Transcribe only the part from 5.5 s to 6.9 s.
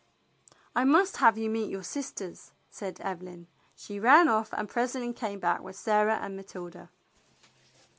with Sarah and Matilda.